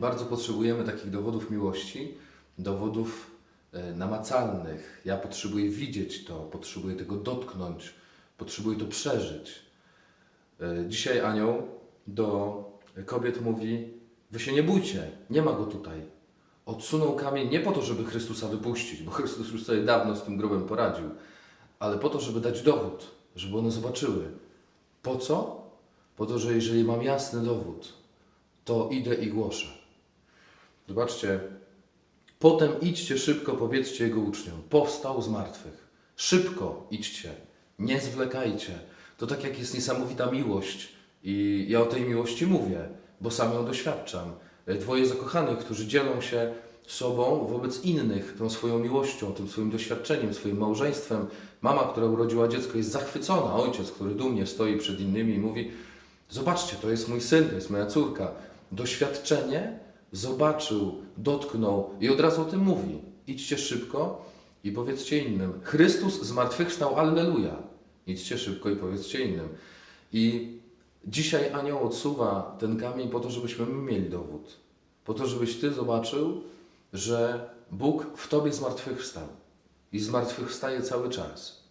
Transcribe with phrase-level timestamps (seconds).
[0.00, 2.14] Bardzo potrzebujemy takich dowodów miłości,
[2.58, 3.30] dowodów
[3.72, 5.02] e, namacalnych.
[5.04, 7.94] Ja potrzebuję widzieć to, potrzebuję tego dotknąć,
[8.38, 9.62] potrzebuję to przeżyć.
[10.60, 11.62] E, dzisiaj anioł
[12.06, 12.64] do
[13.06, 13.88] kobiet mówi:
[14.30, 16.19] Wy się nie bójcie, nie ma go tutaj.
[16.66, 20.36] Odsunął kamień nie po to, żeby Chrystusa wypuścić, bo Chrystus już sobie dawno z tym
[20.36, 21.10] grobem poradził,
[21.78, 24.24] ale po to, żeby dać dowód, żeby one zobaczyły.
[25.02, 25.62] Po co?
[26.16, 27.92] Po to, że jeżeli mam jasny dowód,
[28.64, 29.66] to idę i głoszę.
[30.88, 31.40] Zobaczcie,
[32.38, 35.88] potem idźcie szybko, powiedzcie jego uczniom, powstał z martwych.
[36.16, 37.34] Szybko idźcie,
[37.78, 38.78] nie zwlekajcie.
[39.18, 40.88] To tak jak jest niesamowita miłość
[41.24, 42.88] i ja o tej miłości mówię,
[43.20, 44.32] bo sam ją doświadczam.
[44.66, 46.54] Dwoje zakochanych, którzy dzielą się
[46.86, 51.26] sobą wobec innych, tą swoją miłością, tym swoim doświadczeniem, swoim małżeństwem.
[51.62, 53.54] Mama, która urodziła dziecko, jest zachwycona.
[53.54, 55.70] Ojciec, który dumnie stoi przed innymi i mówi:
[56.30, 58.32] Zobaczcie, to jest mój syn, to jest moja córka.
[58.72, 59.78] Doświadczenie
[60.12, 62.98] zobaczył, dotknął i od razu o tym mówi.
[63.26, 64.30] Idźcie szybko
[64.64, 65.52] i powiedzcie innym.
[65.62, 67.56] Chrystus zmartwychwstał, alleluja.
[68.06, 69.48] Idźcie szybko i powiedzcie innym.
[70.12, 70.48] I
[71.04, 74.56] dzisiaj anioł odsuwa ten kamień po to, żebyśmy my mieli dowód.
[75.04, 76.42] Po to, żebyś Ty zobaczył,
[76.92, 79.26] że Bóg w Tobie zmartwychwstał.
[79.92, 81.64] I zmartwychwstaje cały czas.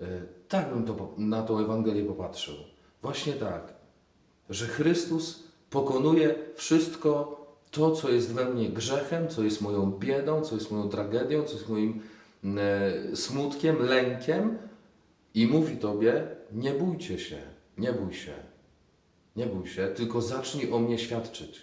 [0.00, 0.04] E,
[0.48, 2.54] Tak bym to, na tą Ewangelię popatrzył.
[3.02, 3.72] Właśnie tak,
[4.50, 7.40] że Chrystus pokonuje wszystko
[7.70, 11.52] to, co jest we mnie grzechem, co jest moją biedą, co jest moją tragedią, co
[11.52, 12.00] jest moim
[12.44, 14.58] e, smutkiem, lękiem
[15.34, 17.38] i mówi Tobie, nie bójcie się,
[17.80, 18.32] nie bój się,
[19.36, 21.60] nie bój się, tylko zacznij o mnie świadczyć.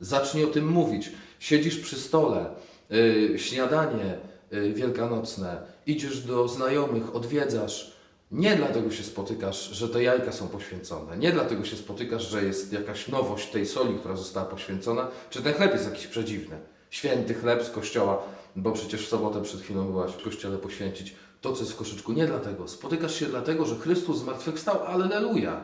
[0.00, 1.12] Zacznij o tym mówić.
[1.38, 2.54] Siedzisz przy stole,
[2.92, 4.18] y, śniadanie
[4.52, 8.00] y, wielkanocne, idziesz do znajomych, odwiedzasz.
[8.30, 11.16] Nie dlatego się spotykasz, że te jajka są poświęcone.
[11.16, 15.54] Nie dlatego się spotykasz, że jest jakaś nowość tej soli, która została poświęcona, czy ten
[15.54, 16.56] chleb jest jakiś przedziwny.
[16.90, 18.22] Święty chleb z kościoła,
[18.56, 22.12] bo przecież w sobotę przed chwilą byłaś w kościele poświęcić to, co jest w koszyczku.
[22.12, 22.68] Nie dlatego.
[22.68, 25.62] Spotykasz się dlatego, że Chrystus zmartwychwstał, alleluja.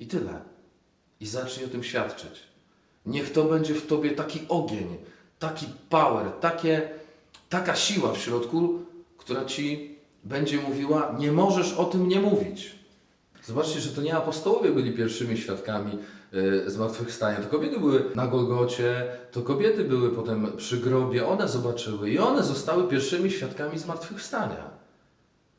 [0.00, 0.40] I tyle.
[1.20, 2.40] I zacznij o tym świadczyć.
[3.06, 4.96] Niech to będzie w Tobie taki ogień,
[5.38, 6.90] taki power, takie,
[7.48, 8.78] taka siła w środku,
[9.18, 9.94] która Ci
[10.24, 12.74] będzie mówiła, nie możesz o tym nie mówić.
[13.44, 15.98] Zobaczcie, że to nie apostołowie byli pierwszymi świadkami
[16.66, 17.40] zmartwychwstania.
[17.40, 22.42] To kobiety były na Golgocie, to kobiety były potem przy grobie, one zobaczyły i one
[22.42, 24.70] zostały pierwszymi świadkami zmartwychwstania.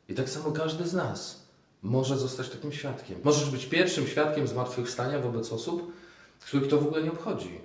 [0.09, 1.45] I tak samo każdy z nas
[1.81, 3.19] może zostać takim świadkiem.
[3.23, 5.93] Możesz być pierwszym świadkiem zmartwychwstania wobec osób,
[6.39, 7.61] których to w ogóle nie obchodzi,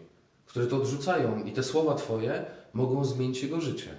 [0.47, 3.91] które to odrzucają i te słowa Twoje mogą zmienić jego życie.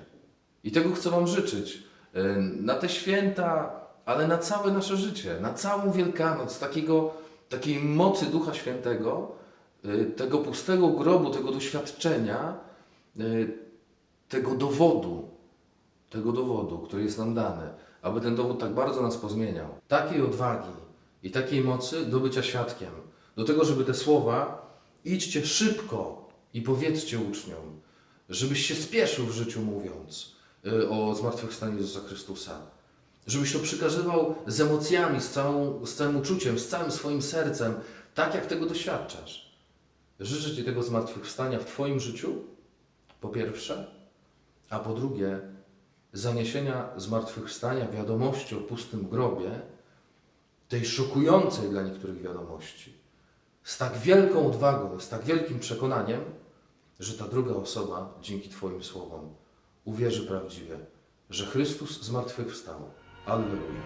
[0.64, 1.84] I tego chcę Wam życzyć
[2.14, 2.24] yy,
[2.62, 7.14] na te święta, ale na całe nasze życie, na całą Wielkanoc, takiego,
[7.52, 9.32] takiej mocy Ducha Świętego,
[9.84, 12.60] yy, tego pustego grobu, tego doświadczenia,
[13.16, 13.58] yy,
[14.30, 15.30] tego dowodu,
[16.10, 17.70] tego dowodu, który jest nam dany,
[18.02, 19.68] aby ten dowód tak bardzo nas pozmieniał.
[19.88, 20.74] Takiej odwagi
[21.24, 22.92] i takiej mocy do bycia świadkiem,
[23.36, 24.72] do tego, żeby te słowa
[25.06, 27.82] idźcie szybko i powiedzcie uczniom,
[28.30, 30.36] żebyś się spieszył w życiu mówiąc
[30.66, 32.60] y, o zmartwychwstaniu Jezusa Chrystusa.
[33.32, 37.74] Żebyś to przekazywał z emocjami, z, całą, z całym uczuciem, z całym swoim sercem,
[38.16, 39.56] tak jak tego doświadczasz.
[40.20, 42.36] Życzę Ci tego zmartwychwstania w Twoim życiu,
[43.22, 43.96] po pierwsze,
[44.70, 45.40] a po drugie,
[46.14, 49.60] zaniesienia zmartwychwstania, wiadomości o pustym grobie,
[50.70, 52.94] tej szokującej dla niektórych wiadomości,
[53.64, 56.22] z tak wielką odwagą, z tak wielkim przekonaniem,
[57.00, 59.36] że ta druga osoba dzięki Twoim słowom
[59.86, 60.80] uwierzy prawdziwie,
[61.30, 62.92] że Chrystus zmartwychwstał.
[63.26, 63.82] Alleluja.